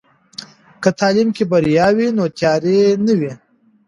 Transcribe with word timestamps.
که 0.81 0.89
تعلیم 0.99 1.29
کې 1.35 1.43
بریا 1.51 1.87
وي، 1.95 2.07
نو 2.17 2.23
تیارې 2.37 2.79
نه 3.05 3.13
وي. 3.19 3.31